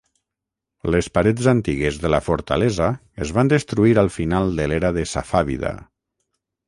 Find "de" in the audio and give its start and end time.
2.05-2.11, 4.61-4.67, 4.97-5.05